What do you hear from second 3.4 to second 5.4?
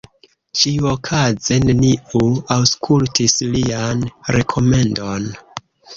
lian rekomendon.